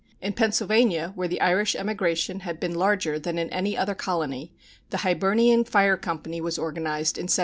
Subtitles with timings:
[0.19, 4.51] In Pennsylvania, where the Irish emigration had been larger than in any other colony,
[4.89, 7.39] the Hibernian Fire Company was organized in 1751.